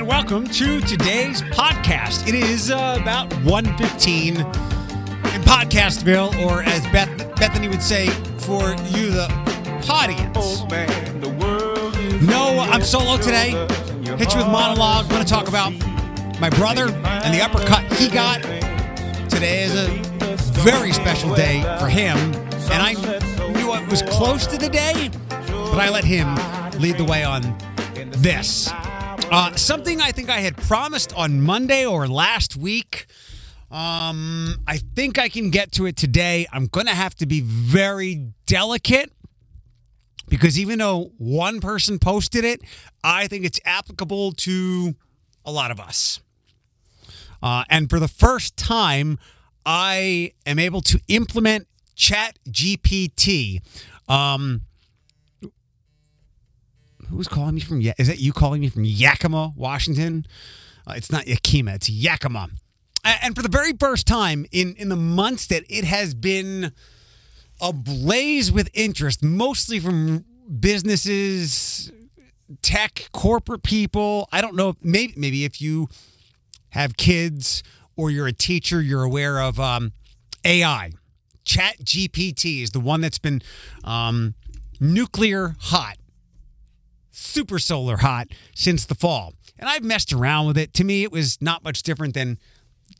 [0.00, 2.26] and welcome to today's podcast.
[2.26, 8.06] It is uh, about 1.15 in Podcastville, or as Beth, Bethany would say,
[8.38, 9.28] for you, the
[9.90, 10.62] audience.
[12.22, 13.50] No, I'm solo today.
[14.16, 15.04] Hit you with monologue.
[15.04, 15.74] I'm going to talk about
[16.40, 18.40] my brother and the uppercut he got.
[19.28, 19.88] Today is a
[20.62, 22.94] very special day for him, and I
[23.52, 26.36] knew it was close to the day, but I let him
[26.80, 27.42] lead the way on
[28.12, 28.70] this.
[29.30, 33.06] Uh, something I think I had promised on Monday or last week.
[33.70, 36.48] Um, I think I can get to it today.
[36.52, 39.12] I'm going to have to be very delicate
[40.28, 42.60] because even though one person posted it,
[43.04, 44.96] I think it's applicable to
[45.44, 46.18] a lot of us.
[47.40, 49.16] Uh, and for the first time,
[49.64, 53.60] I am able to implement Chat GPT.
[54.08, 54.62] Um,
[57.10, 57.80] who's calling me from?
[57.98, 60.26] Is that you calling me from Yakima, Washington?
[60.86, 62.48] Uh, it's not Yakima, it's Yakima.
[63.04, 66.72] And for the very first time in in the months that it has been
[67.60, 70.24] ablaze with interest, mostly from
[70.58, 71.92] businesses,
[72.62, 74.28] tech, corporate people.
[74.32, 74.74] I don't know.
[74.82, 75.88] Maybe maybe if you
[76.70, 77.62] have kids
[77.96, 79.92] or you're a teacher, you're aware of um,
[80.44, 80.92] AI.
[81.44, 83.42] Chat GPT is the one that's been
[83.84, 84.34] um,
[84.78, 85.96] nuclear hot
[87.20, 89.34] super solar hot since the fall.
[89.58, 90.72] And I've messed around with it.
[90.74, 92.38] To me, it was not much different than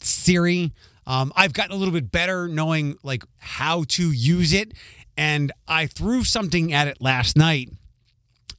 [0.01, 0.73] Siri.
[1.07, 4.73] Um, I've gotten a little bit better knowing like how to use it.
[5.17, 7.71] And I threw something at it last night.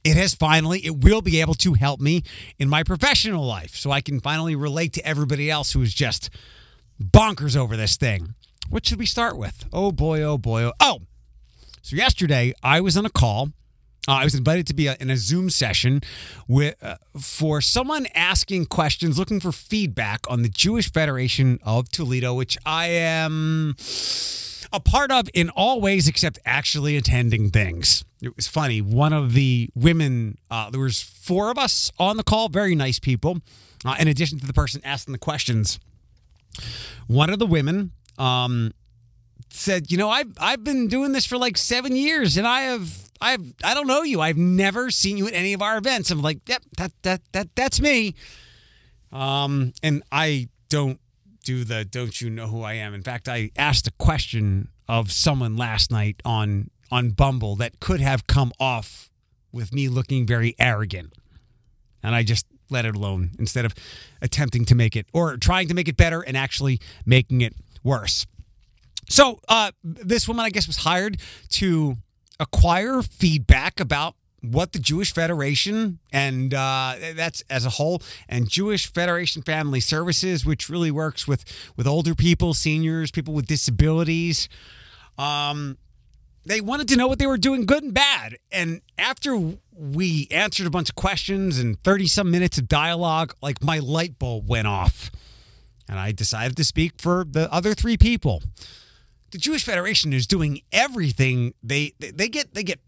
[0.04, 2.24] It has finally, it will be able to help me
[2.58, 3.76] in my professional life.
[3.76, 6.28] So I can finally relate to everybody else who is just
[7.00, 8.34] bonkers over this thing.
[8.68, 9.64] What should we start with?
[9.72, 10.72] Oh boy, oh boy, oh.
[10.80, 11.02] Oh,
[11.82, 13.50] so yesterday I was on a call.
[14.08, 16.00] Uh, I was invited to be a, in a Zoom session
[16.48, 22.34] with uh, for someone asking questions, looking for feedback on the Jewish Federation of Toledo,
[22.34, 23.76] which I am
[24.72, 28.04] a part of in all ways except actually attending things.
[28.20, 28.80] It was funny.
[28.80, 32.98] One of the women, uh, there was four of us on the call, very nice
[32.98, 33.38] people.
[33.84, 35.78] Uh, in addition to the person asking the questions,
[37.06, 38.72] one of the women um,
[39.48, 43.11] said, "You know, I've I've been doing this for like seven years, and I have
[43.22, 44.20] I've I don't know you.
[44.20, 47.54] I've never seen you at any of our events." I'm like, "Yep, that that that
[47.54, 48.14] that's me."
[49.12, 51.00] Um, and I don't
[51.44, 55.12] do the "Don't you know who I am?" In fact, I asked a question of
[55.12, 59.10] someone last night on on Bumble that could have come off
[59.52, 61.14] with me looking very arrogant,
[62.02, 63.74] and I just let it alone instead of
[64.20, 67.54] attempting to make it or trying to make it better and actually making it
[67.84, 68.26] worse.
[69.08, 71.18] So uh, this woman, I guess, was hired
[71.50, 71.96] to
[72.40, 78.92] acquire feedback about what the Jewish Federation and uh, that's as a whole, and Jewish
[78.92, 81.44] Federation Family Services, which really works with
[81.76, 84.48] with older people, seniors, people with disabilities.
[85.16, 85.78] Um,
[86.44, 88.36] they wanted to know what they were doing good and bad.
[88.50, 89.38] And after
[89.76, 94.18] we answered a bunch of questions and 30 some minutes of dialogue, like my light
[94.18, 95.10] bulb went off.
[95.88, 98.42] And I decided to speak for the other three people
[99.32, 101.54] the Jewish Federation is doing everything.
[101.62, 102.80] They they get they get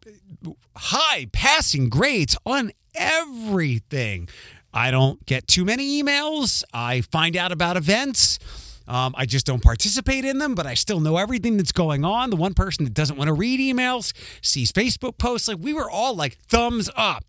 [0.77, 4.29] high passing grades on everything.
[4.73, 6.63] I don't get too many emails.
[6.73, 8.39] I find out about events.
[8.87, 12.29] Um, I just don't participate in them, but I still know everything that's going on.
[12.29, 14.13] The one person that doesn't want to read emails
[14.43, 15.49] sees Facebook posts.
[15.49, 17.25] Like we were all like thumbs up.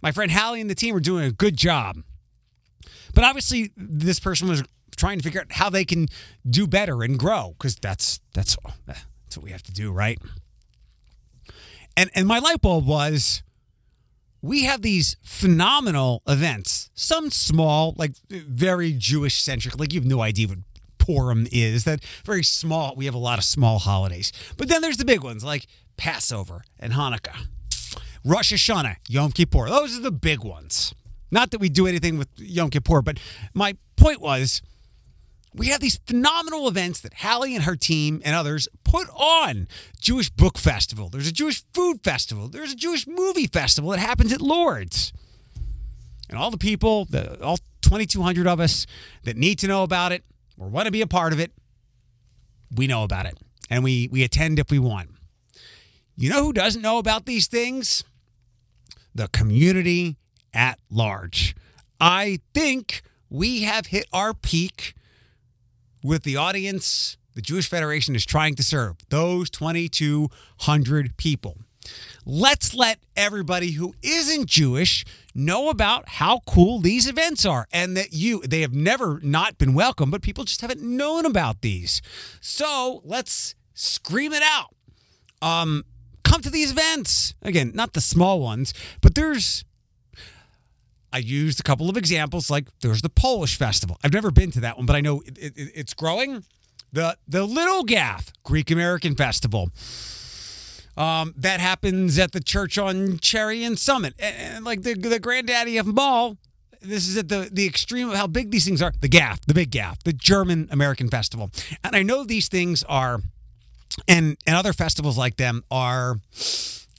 [0.00, 1.98] My friend Hallie and the team were doing a good job.
[3.14, 4.64] But obviously, this person was
[5.02, 6.06] trying to figure out how they can
[6.48, 10.16] do better and grow because that's that's that's what we have to do, right?
[11.96, 13.42] And and my light bulb was
[14.40, 20.20] we have these phenomenal events, some small, like very Jewish centric, like you have no
[20.20, 20.58] idea what
[20.98, 21.82] Purim is.
[21.82, 22.94] That very small.
[22.94, 26.62] We have a lot of small holidays, but then there's the big ones like Passover
[26.78, 27.48] and Hanukkah,
[28.24, 29.68] Rosh Hashanah, Yom Kippur.
[29.68, 30.94] Those are the big ones.
[31.32, 33.18] Not that we do anything with Yom Kippur, but
[33.52, 34.62] my point was
[35.54, 39.68] we have these phenomenal events that Hallie and her team and others put on.
[40.00, 41.08] Jewish Book Festival.
[41.08, 42.48] There's a Jewish Food Festival.
[42.48, 45.12] There's a Jewish Movie Festival that happens at Lourdes.
[46.28, 48.86] And all the people, the, all 2,200 of us
[49.24, 50.24] that need to know about it
[50.58, 51.52] or want to be a part of it,
[52.74, 53.34] we know about it.
[53.68, 55.10] And we, we attend if we want.
[56.16, 58.04] You know who doesn't know about these things?
[59.14, 60.16] The community
[60.54, 61.54] at large.
[62.00, 64.94] I think we have hit our peak
[66.02, 71.56] with the audience the Jewish Federation is trying to serve those 2,200 people.
[72.24, 75.04] Let's let everybody who isn't Jewish
[75.34, 79.74] know about how cool these events are and that you they have never not been
[79.74, 82.00] welcome, but people just haven't known about these.
[82.40, 84.74] So let's scream it out.
[85.40, 85.84] Um,
[86.22, 87.34] come to these events.
[87.42, 89.64] Again, not the small ones, but there's
[91.12, 93.98] I used a couple of examples, like there's the Polish festival.
[94.02, 96.44] I've never been to that one, but I know it, it, it's growing.
[96.92, 99.70] The the Little Gaff Greek American Festival.
[100.94, 105.18] Um, that happens at the church on Cherry and Summit, and, and like the the
[105.18, 106.36] granddaddy of them all.
[106.82, 108.92] This is at the the extreme of how big these things are.
[109.00, 111.50] The Gaff, the big Gaff, the German American Festival,
[111.82, 113.20] and I know these things are,
[114.06, 116.16] and and other festivals like them are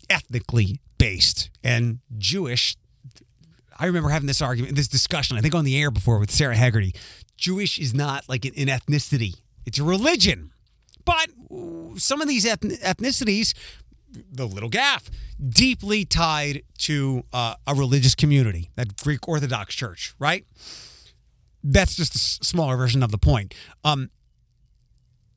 [0.09, 2.77] ethnically based and Jewish
[3.79, 6.55] I remember having this argument, this discussion, I think on the air before with Sarah
[6.55, 6.93] Haggerty.
[7.37, 9.35] Jewish is not like an, ethnicity,
[9.65, 10.51] it's a religion.
[11.05, 11.29] But
[11.97, 13.53] some of these ethnicities,
[14.31, 15.09] the little gaff,
[15.49, 20.45] deeply tied to uh, a religious community, that Greek Orthodox Church, right?
[21.63, 23.53] That's just a smaller version of the point.
[23.83, 24.11] Um,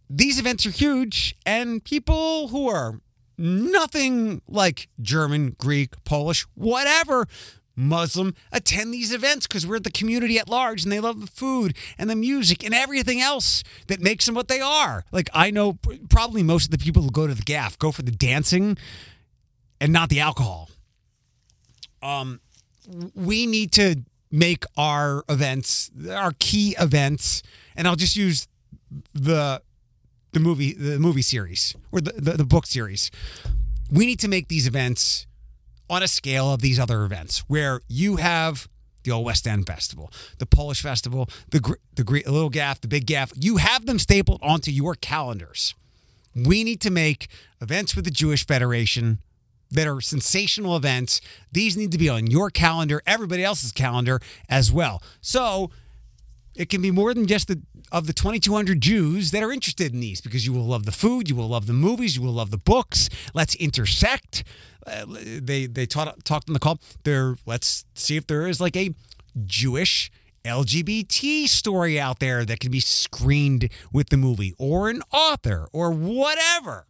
[0.09, 3.00] these events are huge, and people who are
[3.38, 7.27] nothing like German, Greek, Polish, whatever,
[7.76, 11.76] Muslim attend these events because we're the community at large and they love the food
[11.99, 15.05] and the music and everything else that makes them what they are.
[15.12, 15.78] Like, I know
[16.08, 18.78] probably most of the people who go to the gaff go for the dancing
[19.81, 20.70] and not the alcohol.
[22.02, 22.40] Um,
[23.14, 23.96] we need to
[24.31, 27.43] make our events, our key events,
[27.76, 28.49] and I'll just use
[29.12, 29.62] the
[30.32, 33.11] the movie the movie series or the, the, the book series.
[33.90, 35.25] We need to make these events
[35.88, 38.69] on a scale of these other events where you have
[39.05, 43.33] the Old West End Festival, the Polish Festival, the the Little Gaff, the Big Gaff.
[43.37, 45.75] You have them stapled onto your calendars.
[46.35, 47.29] We need to make
[47.61, 49.21] events with the Jewish Federation
[49.71, 51.21] that are sensational events.
[51.50, 55.03] These need to be on your calendar, everybody else's calendar as well.
[55.21, 55.71] So
[56.55, 57.61] it can be more than just the
[57.93, 61.29] of the 2200 Jews that are interested in these because you will love the food,
[61.29, 63.09] you will love the movies, you will love the books.
[63.35, 64.44] Let's intersect.
[64.87, 66.79] Uh, they they taught, talked in the call.
[67.05, 68.94] There, let's see if there is like a
[69.44, 70.11] Jewish
[70.44, 75.91] LGBT story out there that can be screened with the movie, or an author, or
[75.91, 76.87] whatever.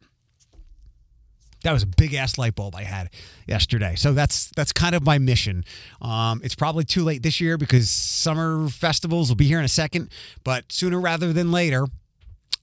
[1.62, 3.10] That was a big ass light bulb I had
[3.46, 3.94] yesterday.
[3.96, 5.64] So that's that's kind of my mission.
[6.00, 9.68] Um, it's probably too late this year because summer festivals will be here in a
[9.68, 10.10] second,
[10.44, 11.86] but sooner rather than later,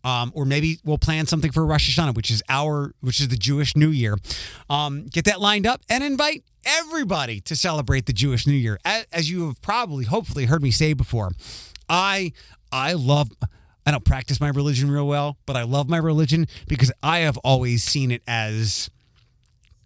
[0.04, 3.38] um, or maybe we'll plan something for Rosh Hashanah, which is our, which is the
[3.38, 4.18] Jewish New Year.
[4.70, 8.80] Um, get that lined up and invite everybody to celebrate the Jewish New Year.
[8.84, 11.32] As, as you have probably, hopefully, heard me say before,
[11.88, 12.34] I,
[12.72, 13.30] I love.
[13.86, 17.38] I don't practice my religion real well, but I love my religion because I have
[17.38, 18.90] always seen it as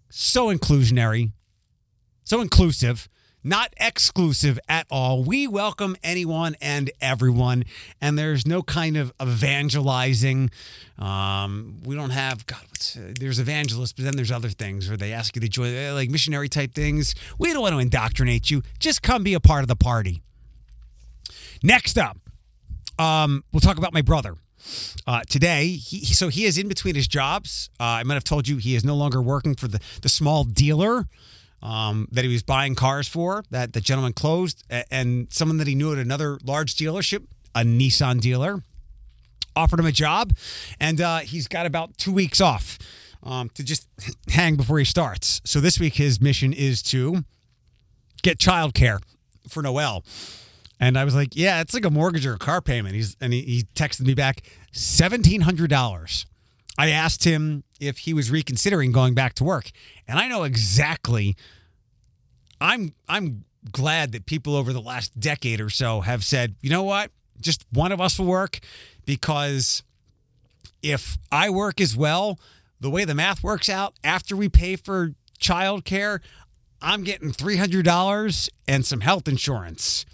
[0.08, 1.32] so inclusionary,
[2.24, 3.08] so inclusive,
[3.42, 5.24] not exclusive at all.
[5.24, 7.64] We welcome anyone and everyone,
[8.00, 10.50] and there's no kind of evangelizing.
[10.98, 12.58] Um, we don't have God.
[12.96, 15.94] Uh, there's evangelists, but then there's other things where they ask you to join, uh,
[15.94, 17.14] like missionary type things.
[17.38, 18.62] We don't want to indoctrinate you.
[18.78, 20.22] Just come be a part of the party.
[21.62, 22.18] Next up,
[22.98, 24.34] um, we'll talk about my brother.
[25.06, 27.70] Uh, today, he, so he is in between his jobs.
[27.80, 30.44] Uh, I might have told you he is no longer working for the, the small
[30.44, 31.06] dealer
[31.62, 35.74] um, that he was buying cars for that the gentleman closed, and someone that he
[35.74, 37.24] knew at another large dealership,
[37.54, 38.62] a Nissan dealer,
[39.56, 40.36] offered him a job,
[40.80, 42.78] and uh, he's got about two weeks off
[43.22, 43.88] um, to just
[44.28, 45.40] hang before he starts.
[45.44, 47.24] So this week his mission is to
[48.22, 49.00] get childcare
[49.48, 50.04] for Noel.
[50.80, 52.94] And I was like, yeah, it's like a mortgage or a car payment.
[52.94, 54.42] He's and he, he texted me back
[54.72, 56.26] seventeen hundred dollars.
[56.76, 59.70] I asked him if he was reconsidering going back to work,
[60.06, 61.36] and I know exactly.
[62.60, 66.84] I'm I'm glad that people over the last decade or so have said, you know
[66.84, 68.60] what, just one of us will work,
[69.04, 69.82] because
[70.82, 72.38] if I work as well,
[72.80, 76.20] the way the math works out, after we pay for childcare,
[76.80, 80.06] I'm getting three hundred dollars and some health insurance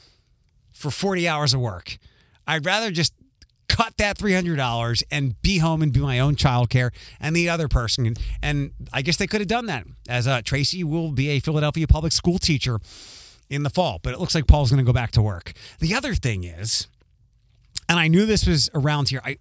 [0.85, 1.97] for 40 hours of work.
[2.47, 3.14] I'd rather just
[3.69, 8.14] cut that $300 and be home and do my own childcare and the other person.
[8.43, 11.87] And I guess they could have done that as uh, Tracy will be a Philadelphia
[11.87, 12.79] public school teacher
[13.49, 15.53] in the fall, but it looks like Paul's going to go back to work.
[15.81, 16.87] The other thing is,
[17.88, 19.23] and I knew this was around here.
[19.25, 19.38] I,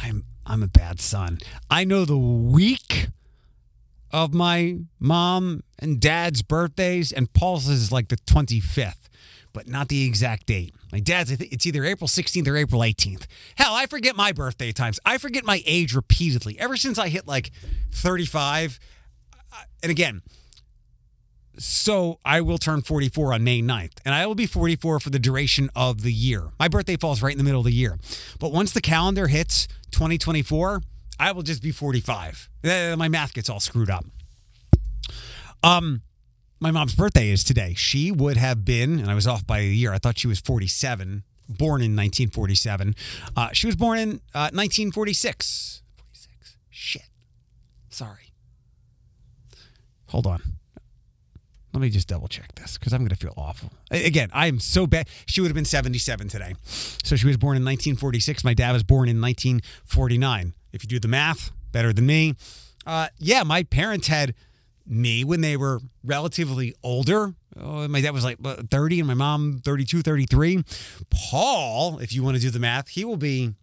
[0.00, 1.38] I'm, I'm a bad son.
[1.68, 3.08] I know the week
[4.12, 9.06] of my mom and dad's birthdays, and Paul's is like the 25th
[9.56, 10.74] but not the exact date.
[10.92, 13.24] My dad's, it's either April 16th or April 18th.
[13.56, 15.00] Hell, I forget my birthday times.
[15.06, 16.60] I forget my age repeatedly.
[16.60, 17.50] Ever since I hit like
[17.90, 18.78] 35,
[19.82, 20.20] and again,
[21.58, 25.18] so I will turn 44 on May 9th, and I will be 44 for the
[25.18, 26.50] duration of the year.
[26.60, 27.98] My birthday falls right in the middle of the year.
[28.38, 30.82] But once the calendar hits 2024,
[31.18, 32.50] I will just be 45.
[32.62, 34.04] Eh, My math gets all screwed up.
[35.62, 36.02] Um,
[36.60, 37.74] my mom's birthday is today.
[37.74, 39.92] She would have been, and I was off by a year.
[39.92, 42.94] I thought she was 47, born in 1947.
[43.36, 45.82] Uh, she was born in uh, 1946.
[45.96, 46.56] 46.
[46.70, 47.08] Shit.
[47.90, 48.32] Sorry.
[50.08, 50.42] Hold on.
[51.72, 53.70] Let me just double check this because I'm going to feel awful.
[53.90, 55.08] Again, I am so bad.
[55.26, 56.54] She would have been 77 today.
[56.64, 58.44] So she was born in 1946.
[58.44, 60.54] My dad was born in 1949.
[60.72, 62.34] If you do the math, better than me.
[62.86, 64.34] Uh, yeah, my parents had
[64.86, 67.34] me when they were relatively older.
[67.58, 70.62] Oh, my dad was like 30 and my mom 32, 33.
[71.10, 73.54] Paul, if you want to do the math, he will be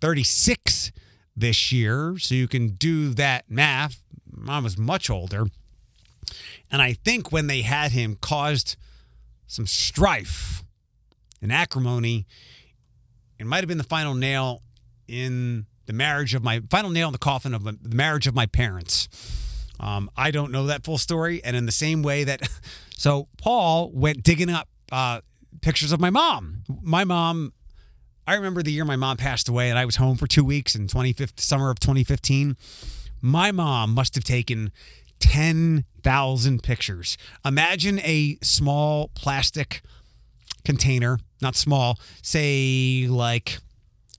[0.00, 0.92] 36
[1.36, 2.16] this year.
[2.18, 4.02] So you can do that math.
[4.30, 5.46] Mom was much older.
[6.70, 8.76] And I think when they had him caused
[9.46, 10.62] some strife
[11.40, 12.26] and acrimony.
[13.38, 14.62] It might have been the final nail
[15.06, 18.46] in the marriage of my final nail in the coffin of the marriage of my
[18.46, 19.08] parents.
[19.80, 21.42] Um, I don't know that full story.
[21.44, 22.48] And in the same way that,
[22.96, 25.20] so Paul went digging up uh,
[25.60, 26.62] pictures of my mom.
[26.82, 27.52] My mom,
[28.26, 30.74] I remember the year my mom passed away and I was home for two weeks
[30.74, 32.56] in 25th summer of 2015.
[33.20, 34.70] My mom must have taken
[35.20, 37.16] 10,000 pictures.
[37.44, 39.82] Imagine a small plastic
[40.64, 43.58] container, not small, say like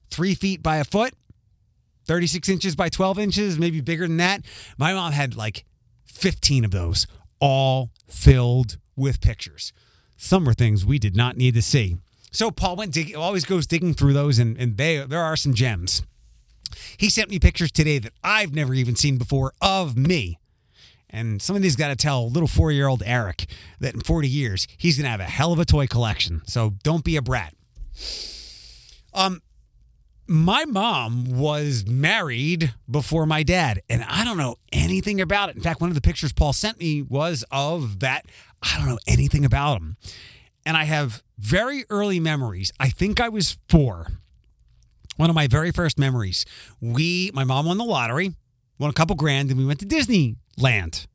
[0.09, 1.13] three feet by a foot,
[2.09, 4.41] 36 inches by 12 inches, maybe bigger than that.
[4.79, 5.63] My mom had like
[6.07, 7.05] 15 of those,
[7.39, 9.71] all filled with pictures.
[10.17, 11.97] Some were things we did not need to see.
[12.31, 15.53] So Paul went digging, always goes digging through those, and, and they there are some
[15.53, 16.01] gems.
[16.97, 20.39] He sent me pictures today that I've never even seen before of me.
[21.11, 23.45] And some of these got to tell little four year old Eric
[23.81, 26.41] that in 40 years, he's going to have a hell of a toy collection.
[26.47, 27.53] So don't be a brat.
[29.13, 29.43] Um,
[30.29, 35.55] my mom was married before my dad, and I don't know anything about it.
[35.55, 38.27] In fact, one of the pictures Paul sent me was of that.
[38.61, 39.97] I don't know anything about him.
[40.67, 42.71] And I have very early memories.
[42.79, 44.07] I think I was four.
[45.17, 46.45] One of my very first memories.
[46.79, 48.35] We, my mom won the lottery,
[48.77, 51.07] won a couple grand, and we went to Disneyland.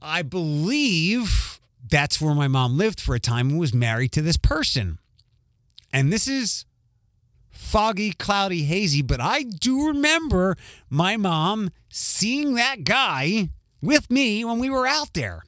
[0.00, 4.38] I believe that's where my mom lived for a time and was married to this
[4.38, 4.98] person.
[5.92, 6.64] And this is
[7.64, 10.56] foggy, cloudy, hazy, but I do remember
[10.90, 13.48] my mom seeing that guy
[13.80, 15.42] with me when we were out there.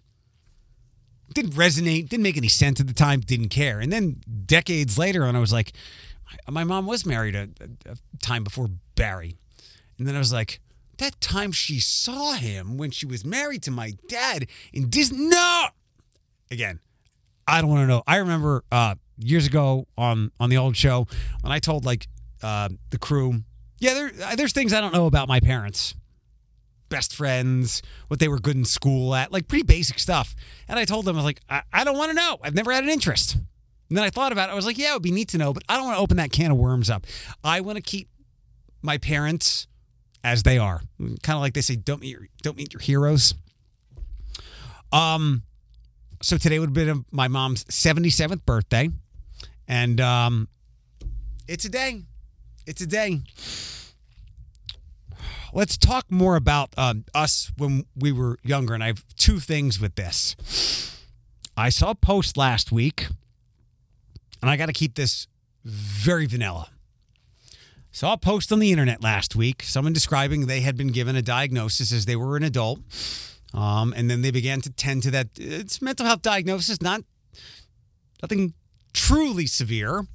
[1.34, 3.78] Didn't resonate, didn't make any sense at the time, didn't care.
[3.78, 5.72] And then decades later, and I was like,
[6.50, 7.48] my mom was married a,
[7.84, 9.36] a, time before Barry.
[9.98, 10.60] And then I was like,
[10.98, 15.28] that time she saw him when she was married to my dad in Disney.
[15.28, 15.66] No!
[16.50, 16.80] Again,
[17.46, 18.02] I don't want to know.
[18.06, 21.06] I remember uh, years ago on on the old show
[21.42, 22.08] when I told like
[22.42, 23.42] uh, the crew,
[23.78, 25.94] yeah, there there's things I don't know about my parents,
[26.88, 30.34] best friends, what they were good in school at, like pretty basic stuff.
[30.68, 32.38] And I told them I was like, I, I don't want to know.
[32.42, 33.36] I've never had an interest.
[33.88, 34.52] And then I thought about it.
[34.52, 36.02] I was like, yeah, it would be neat to know, but I don't want to
[36.02, 37.06] open that can of worms up.
[37.44, 38.08] I want to keep
[38.82, 39.68] my parents
[40.24, 40.80] as they are.
[40.98, 43.34] Kind of like they say, don't meet your, don't meet your heroes.
[44.92, 45.42] Um,
[46.22, 48.90] so today would have been my mom's 77th birthday.
[49.68, 50.48] And um,
[51.48, 52.02] it's a day.
[52.66, 53.22] It's a day.
[55.52, 58.74] Let's talk more about um, us when we were younger.
[58.74, 60.36] And I have two things with this.
[61.56, 63.06] I saw a post last week,
[64.42, 65.26] and I got to keep this
[65.64, 66.68] very vanilla.
[67.90, 71.22] Saw a post on the internet last week, someone describing they had been given a
[71.22, 72.80] diagnosis as they were an adult.
[73.54, 75.28] Um, and then they began to tend to that.
[75.38, 77.00] It's mental health diagnosis, not
[78.22, 78.52] nothing
[78.96, 80.06] truly severe,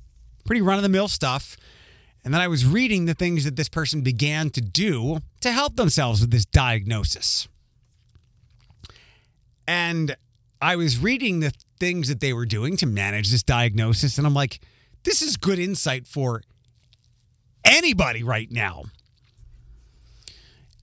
[0.43, 1.55] pretty run of the mill stuff.
[2.25, 5.75] And then I was reading the things that this person began to do to help
[5.75, 7.47] themselves with this diagnosis.
[9.67, 10.17] And
[10.61, 14.17] I was reading the things that they were doing to manage this diagnosis.
[14.17, 14.59] And I'm like,
[15.03, 16.41] this is good insight for
[17.63, 18.83] anybody right now.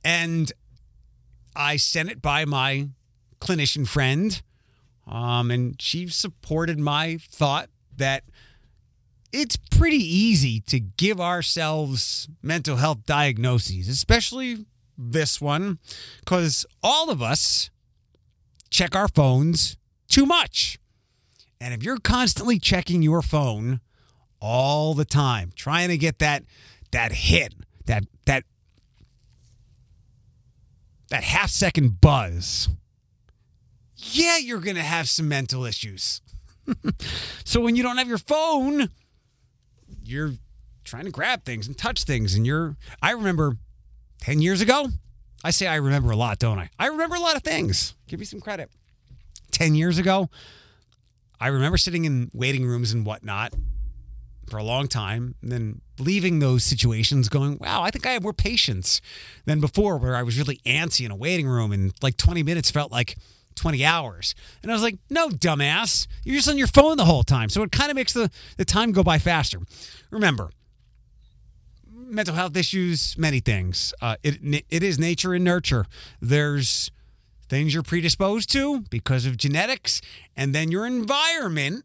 [0.05, 0.51] And
[1.55, 2.89] I sent it by my
[3.41, 4.41] clinician friend,
[5.07, 8.25] um, and she supported my thought that
[9.33, 14.65] it's pretty easy to give ourselves mental health diagnoses, especially
[14.97, 15.79] this one,
[16.21, 17.71] because all of us
[18.71, 19.77] check our phones
[20.09, 20.79] too much.
[21.61, 23.81] And if you're constantly checking your phone
[24.41, 26.45] all the time, trying to get that
[26.91, 27.55] that hit,
[27.87, 28.45] that that
[31.11, 32.69] that half second buzz,
[33.97, 36.21] yeah, you're going to have some mental issues.
[37.45, 38.91] so when you don't have your phone,
[40.03, 40.33] you're
[40.85, 42.35] trying to grab things and touch things.
[42.35, 43.57] And you're, I remember
[44.21, 44.89] 10 years ago,
[45.45, 46.71] I say I remember a lot, don't I?
[46.79, 47.95] I remember a lot of things.
[48.07, 48.71] Give me some credit.
[49.53, 50.29] 10 years ago,
[51.41, 53.55] I remember sitting in waiting rooms and whatnot
[54.49, 58.23] for a long time, and then leaving those situations going, wow, I think I have
[58.23, 59.01] more patience
[59.45, 62.71] than before, where I was really antsy in a waiting room and like 20 minutes
[62.71, 63.17] felt like
[63.59, 64.35] 20 hours.
[64.63, 67.49] And I was like, no, dumbass, you're just on your phone the whole time.
[67.49, 69.59] So it kind of makes the, the time go by faster.
[70.11, 70.51] Remember,
[71.93, 73.93] mental health issues, many things.
[74.01, 75.87] Uh, it, it is nature and nurture.
[76.21, 76.91] There's
[77.49, 80.01] things you're predisposed to because of genetics,
[80.37, 81.85] and then your environment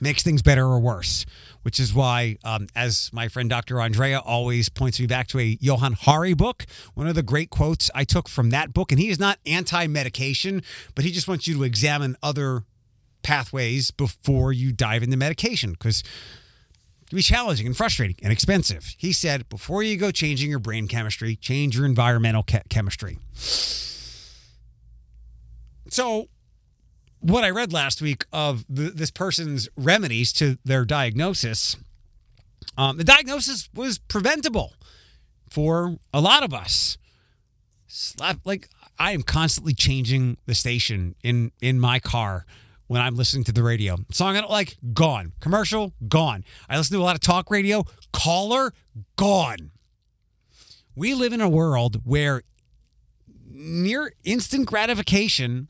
[0.00, 1.26] makes things better or worse.
[1.62, 3.80] Which is why, um, as my friend Dr.
[3.80, 7.90] Andrea always points me back to a Johann Hari book, one of the great quotes
[7.94, 10.62] I took from that book, and he is not anti medication,
[10.94, 12.64] but he just wants you to examine other
[13.22, 18.94] pathways before you dive into medication because it can be challenging and frustrating and expensive.
[18.96, 23.18] He said, before you go changing your brain chemistry, change your environmental chemistry.
[25.90, 26.28] So,
[27.20, 31.76] what I read last week of this person's remedies to their diagnosis,
[32.76, 34.74] um, the diagnosis was preventable
[35.50, 36.98] for a lot of us.
[37.86, 42.44] Slap, like I am constantly changing the station in in my car
[42.86, 43.96] when I'm listening to the radio.
[44.12, 45.32] Song I don't like, gone.
[45.40, 46.44] Commercial, gone.
[46.68, 48.72] I listen to a lot of talk radio, caller,
[49.16, 49.70] gone.
[50.94, 52.42] We live in a world where
[53.46, 55.68] near instant gratification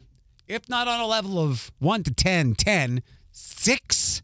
[0.49, 4.23] if not on a level of 1 to 10, 10, 6,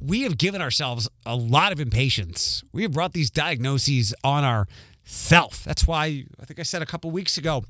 [0.00, 2.64] we have given ourselves a lot of impatience.
[2.72, 5.64] We have brought these diagnoses on ourself.
[5.64, 7.64] That's why I think I said a couple weeks ago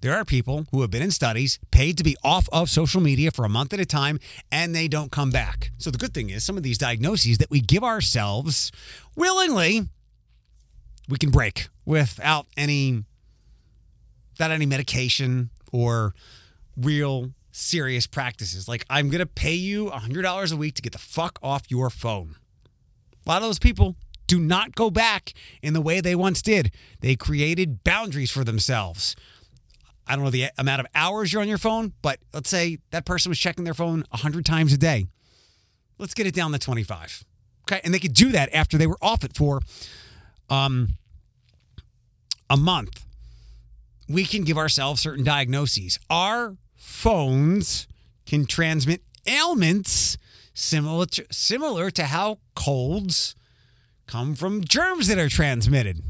[0.00, 3.30] there are people who have been in studies paid to be off of social media
[3.30, 4.20] for a month at a time
[4.52, 5.70] and they don't come back.
[5.78, 8.70] So the good thing is some of these diagnoses that we give ourselves
[9.16, 9.88] willingly
[11.08, 13.04] we can break without any
[14.32, 16.14] without any medication or
[16.76, 18.68] real serious practices.
[18.68, 21.90] Like, I'm going to pay you $100 a week to get the fuck off your
[21.90, 22.36] phone.
[23.26, 26.72] A lot of those people do not go back in the way they once did.
[27.00, 29.16] They created boundaries for themselves.
[30.06, 33.04] I don't know the amount of hours you're on your phone, but let's say that
[33.04, 35.06] person was checking their phone 100 times a day.
[35.98, 37.24] Let's get it down to 25.
[37.62, 37.80] Okay.
[37.84, 39.60] And they could do that after they were off it for
[40.48, 40.90] um,
[42.48, 43.04] a month
[44.10, 45.98] we can give ourselves certain diagnoses.
[46.10, 47.86] Our phones
[48.26, 50.18] can transmit ailments
[50.52, 53.36] similar to, similar to how colds
[54.06, 56.02] come from germs that are transmitted.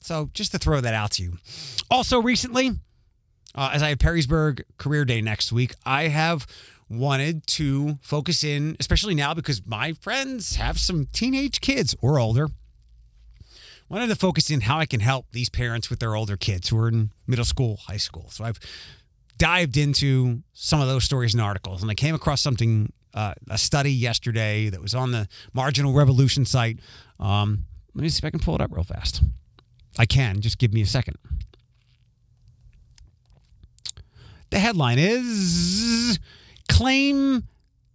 [0.00, 1.38] So, just to throw that out to you.
[1.90, 2.70] Also, recently,
[3.54, 6.46] uh, as I have Perrysburg Career Day next week, I have
[6.88, 12.48] wanted to focus in, especially now because my friends have some teenage kids or older
[13.92, 16.78] wanted to focus in how I can help these parents with their older kids who
[16.78, 18.30] are in middle school, high school.
[18.30, 18.58] So I've
[19.36, 23.58] dived into some of those stories and articles, and I came across something, uh, a
[23.58, 26.78] study yesterday that was on the Marginal Revolution site.
[27.20, 29.22] Um, let me see if I can pull it up real fast.
[29.98, 30.40] I can.
[30.40, 31.18] Just give me a second.
[34.48, 36.18] The headline is
[36.70, 37.46] Claim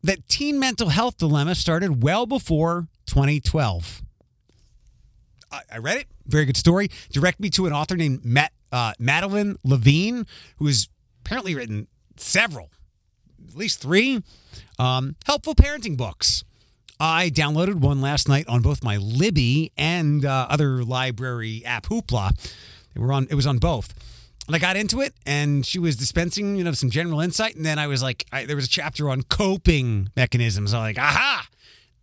[0.04, 4.04] that teen mental health dilemma started well before 2012.
[5.52, 6.08] I read it.
[6.26, 6.90] Very good story.
[7.12, 10.26] Direct me to an author named Matt uh, Madeline Levine,
[10.58, 10.90] who has
[11.26, 12.70] apparently written several,
[13.48, 14.22] at least three,
[14.80, 16.44] um, helpful parenting books.
[17.00, 22.32] I downloaded one last night on both my Libby and uh, other library app Hoopla.
[22.94, 23.28] They were on.
[23.30, 23.94] It was on both.
[24.48, 27.58] And I got into it, and she was dispensing, you know, some general insight.
[27.58, 30.74] And then I was like, I, there was a chapter on coping mechanisms.
[30.74, 31.48] I'm like, aha,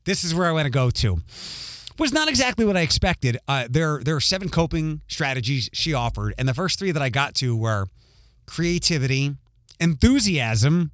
[0.04, 1.20] this is where I want to go to
[1.98, 3.38] was not exactly what I expected.
[3.46, 7.08] Uh, there, there are seven coping strategies she offered, and the first three that I
[7.08, 7.86] got to were
[8.46, 9.36] creativity,
[9.80, 10.90] enthusiasm,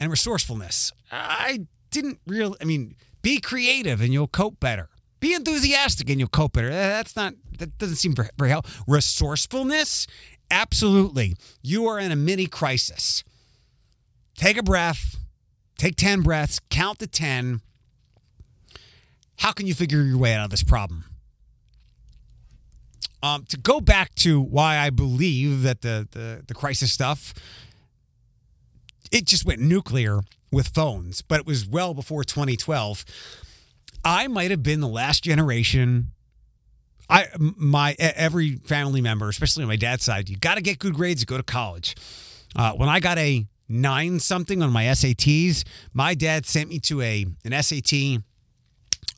[0.00, 0.92] and resourcefulness.
[1.10, 2.56] I didn't really.
[2.60, 4.88] I mean, be creative and you'll cope better.
[5.20, 6.70] Be enthusiastic and you'll cope better.
[6.70, 7.34] That's not.
[7.58, 8.84] That doesn't seem very, very helpful.
[8.86, 10.06] Resourcefulness,
[10.50, 11.34] absolutely.
[11.62, 13.24] You are in a mini crisis.
[14.36, 15.16] Take a breath.
[15.76, 16.60] Take ten breaths.
[16.70, 17.60] Count to ten
[19.38, 21.04] how can you figure your way out of this problem?
[23.22, 27.34] Um, to go back to why I believe that the, the, the crisis stuff,
[29.10, 30.20] it just went nuclear
[30.52, 33.04] with phones, but it was well before 2012.
[34.04, 36.12] I might have been the last generation
[37.10, 40.94] I my every family member, especially on my dad's side, you got to get good
[40.94, 41.94] grades to go to college.
[42.54, 47.00] Uh, when I got a nine something on my SATs, my dad sent me to
[47.00, 48.22] a an SAT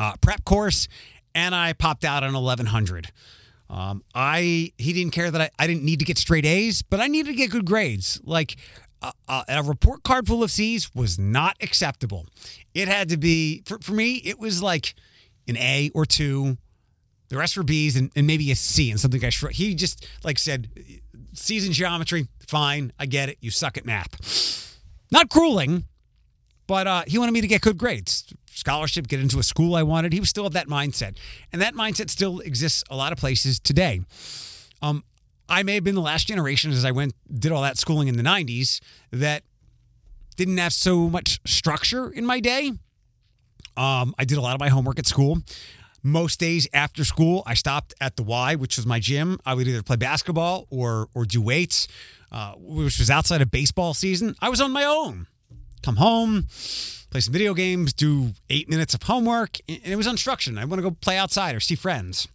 [0.00, 0.88] uh, prep course,
[1.34, 3.12] and I popped out on eleven hundred.
[3.68, 6.98] Um, I he didn't care that I, I didn't need to get straight A's, but
[6.98, 8.20] I needed to get good grades.
[8.24, 8.56] Like
[9.02, 9.12] a,
[9.48, 12.26] a, report card full of C's was not acceptable.
[12.74, 14.16] It had to be for, for me.
[14.16, 14.94] It was like
[15.46, 16.58] an A or two.
[17.28, 20.38] The rest were B's and, and maybe a C and something I he just like
[20.38, 20.68] said
[21.32, 23.38] C's in geometry, fine, I get it.
[23.40, 24.80] You suck at math.
[25.12, 25.84] Not grueling,
[26.70, 29.82] but uh, he wanted me to get good grades, scholarship, get into a school I
[29.82, 30.12] wanted.
[30.12, 31.16] He was still of that mindset,
[31.52, 34.02] and that mindset still exists a lot of places today.
[34.80, 35.02] Um,
[35.48, 38.16] I may have been the last generation as I went did all that schooling in
[38.16, 38.80] the '90s
[39.10, 39.42] that
[40.36, 42.70] didn't have so much structure in my day.
[43.76, 45.38] Um, I did a lot of my homework at school.
[46.04, 49.40] Most days after school, I stopped at the Y, which was my gym.
[49.44, 51.88] I would either play basketball or or do weights,
[52.30, 54.36] uh, which was outside of baseball season.
[54.40, 55.26] I was on my own.
[55.82, 56.46] Come home,
[57.10, 60.58] play some video games, do eight minutes of homework, and it was unstructured.
[60.58, 62.28] I want to go play outside or see friends.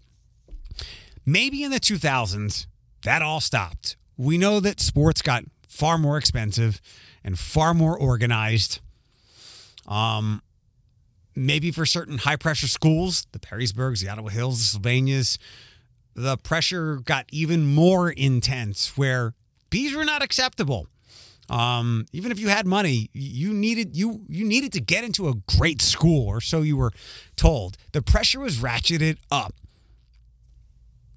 [1.26, 2.68] Maybe in the 2000s,
[3.04, 3.98] that all stopped.
[4.18, 6.82] We know that sports got far more expensive
[7.24, 8.80] and far more organized.
[9.88, 10.42] Um,
[11.36, 15.38] maybe for certain high pressure schools, the Perrysburgs, the Ottawa Hills, the Sylvanias,
[16.16, 19.34] the pressure got even more intense where
[19.70, 20.88] bees were not acceptable.
[21.50, 25.34] Um, even if you had money, you needed you you needed to get into a
[25.58, 26.92] great school, or so you were
[27.36, 27.78] told.
[27.92, 29.54] The pressure was ratcheted up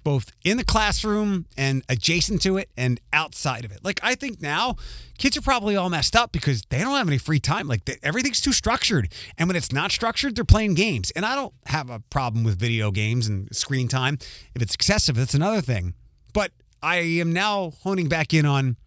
[0.03, 3.83] both in the classroom and adjacent to it and outside of it.
[3.83, 4.75] Like I think now
[5.17, 7.67] kids are probably all messed up because they don't have any free time.
[7.67, 9.11] Like everything's too structured.
[9.37, 11.11] And when it's not structured, they're playing games.
[11.11, 14.17] And I don't have a problem with video games and screen time.
[14.55, 15.93] If it's excessive, that's another thing.
[16.33, 18.77] But I am now honing back in on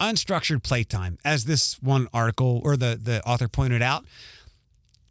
[0.00, 4.04] unstructured playtime as this one article or the the author pointed out.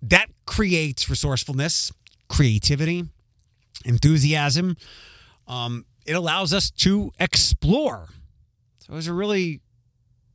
[0.01, 1.91] That creates resourcefulness,
[2.27, 3.05] creativity,
[3.85, 4.75] enthusiasm,
[5.47, 8.09] um, it allows us to explore.
[8.79, 9.61] So it was a really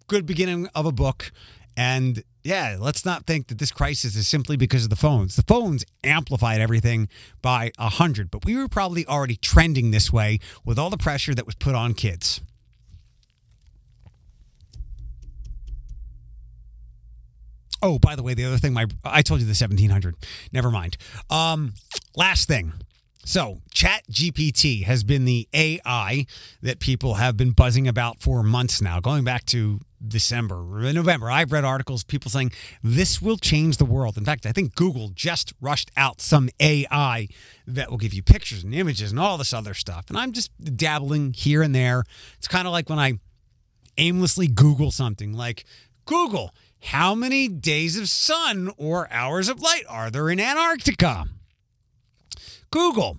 [0.06, 1.30] good beginning of a book.
[1.76, 5.36] And yeah, let's not think that this crisis is simply because of the phones.
[5.36, 7.08] The phones amplified everything
[7.42, 11.34] by a hundred, but we were probably already trending this way with all the pressure
[11.34, 12.40] that was put on kids.
[17.82, 20.16] Oh, by the way, the other thing, my I told you the seventeen hundred.
[20.52, 20.96] Never mind.
[21.30, 21.74] Um,
[22.16, 22.72] last thing,
[23.28, 26.24] so, ChatGPT has been the AI
[26.62, 30.64] that people have been buzzing about for months now, going back to December,
[30.94, 31.30] November.
[31.30, 34.16] I've read articles, people saying this will change the world.
[34.16, 37.28] In fact, I think Google just rushed out some AI
[37.66, 40.06] that will give you pictures and images and all this other stuff.
[40.08, 42.04] And I'm just dabbling here and there.
[42.38, 43.18] It's kind of like when I
[43.98, 45.66] aimlessly Google something like,
[46.06, 51.26] Google, how many days of sun or hours of light are there in Antarctica?
[52.70, 53.18] Google.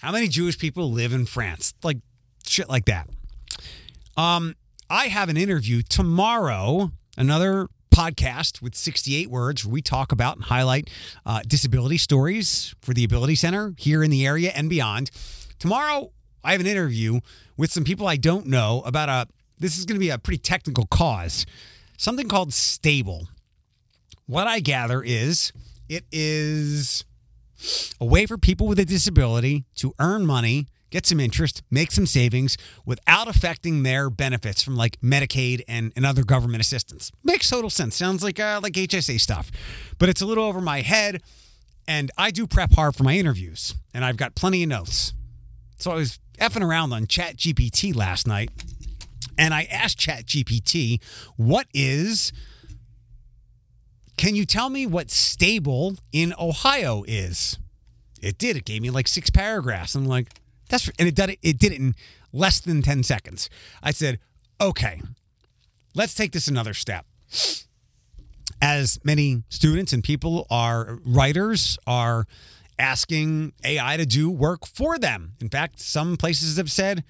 [0.00, 1.74] How many Jewish people live in France?
[1.82, 1.98] Like
[2.46, 3.08] shit like that.
[4.16, 4.54] Um,
[4.88, 10.44] I have an interview tomorrow, another podcast with 68 words where we talk about and
[10.44, 10.90] highlight
[11.24, 15.10] uh, disability stories for the Ability Center here in the area and beyond.
[15.58, 16.12] Tomorrow,
[16.44, 17.20] I have an interview
[17.56, 19.26] with some people I don't know about a,
[19.58, 21.46] this is going to be a pretty technical cause,
[21.96, 23.28] something called Stable.
[24.26, 25.52] What I gather is
[25.88, 27.04] it is
[28.00, 32.06] a way for people with a disability to earn money, get some interest, make some
[32.06, 37.12] savings without affecting their benefits from like Medicaid and, and other government assistance.
[37.24, 37.96] Makes total sense.
[37.96, 39.50] Sounds like uh, like HSA stuff,
[39.98, 41.22] but it's a little over my head.
[41.88, 45.12] And I do prep hard for my interviews, and I've got plenty of notes.
[45.78, 48.50] So I was effing around on Chat GPT last night,
[49.38, 51.00] and I asked ChatGPT,
[51.36, 52.32] "What is
[54.16, 57.58] can you tell me what stable in Ohio is?
[58.22, 58.56] It did.
[58.56, 59.94] It gave me like six paragraphs.
[59.94, 60.28] I'm like,
[60.68, 61.38] that's and it did it.
[61.42, 61.94] It did it in
[62.32, 63.50] less than ten seconds.
[63.82, 64.18] I said,
[64.60, 65.02] okay,
[65.94, 67.06] let's take this another step.
[68.60, 72.26] As many students and people are writers are
[72.78, 75.34] asking AI to do work for them.
[75.40, 77.04] In fact, some places have said,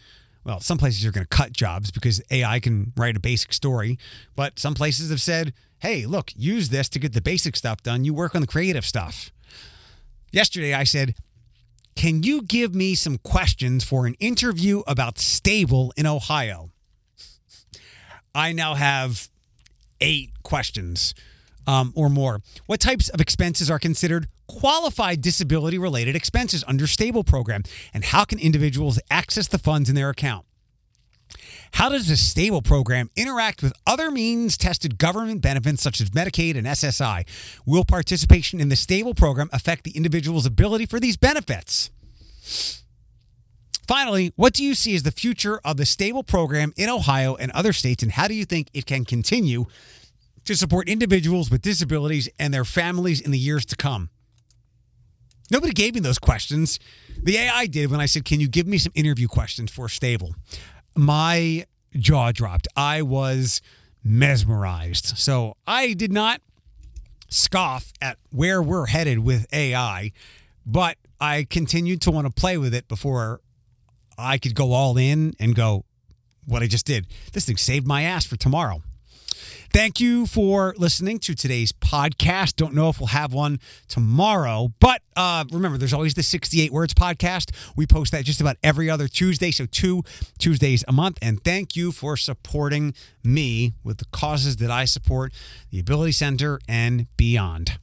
[0.47, 3.99] well, some places are going to cut jobs because AI can write a basic story,
[4.37, 8.05] but some places have said, hey, look, use this to get the basic stuff done.
[8.05, 9.33] You work on the creative stuff.
[10.31, 11.17] Yesterday, I said,
[11.97, 16.71] can you give me some questions for an interview about stable in Ohio?
[18.33, 19.29] I now have
[20.01, 21.13] eight questions
[21.67, 22.41] um, or more.
[22.67, 24.29] What types of expenses are considered
[24.59, 29.95] qualify disability related expenses under stable program and how can individuals access the funds in
[29.95, 30.47] their account
[31.73, 36.57] how does the stable program interact with other means tested government benefits such as Medicaid
[36.57, 37.27] and SSI?
[37.67, 41.91] Will participation in the stable program affect the individual's ability for these benefits?
[43.87, 47.53] Finally, what do you see as the future of the stable program in Ohio and
[47.53, 49.67] other states, and how do you think it can continue
[50.45, 54.11] to support individuals with disabilities and their families in the years to come?
[55.51, 56.79] Nobody gave me those questions.
[57.23, 60.35] The AI did when I said, Can you give me some interview questions for stable?
[60.97, 62.67] my jaw dropped.
[62.77, 63.61] I was
[64.03, 65.19] mesmerized.
[65.19, 66.41] So I did not
[67.29, 70.13] scoff at where we're headed with AI,
[70.65, 73.41] but I continued to want to play with it before
[74.19, 75.85] I could go all in and go,
[76.47, 77.07] what I just did.
[77.33, 78.83] This thing saved my ass for tomorrow.
[79.77, 82.57] Thank you for listening to today's podcast.
[82.57, 86.95] Don't know if we'll have one tomorrow, but uh, remember, there's always the 68 Words
[86.95, 87.55] podcast.
[87.77, 90.03] We post that just about every other Tuesday, so two
[90.39, 91.19] Tuesdays a month.
[91.21, 95.35] And thank you for supporting me with the causes that I support,
[95.71, 97.79] the Ability Center, and beyond.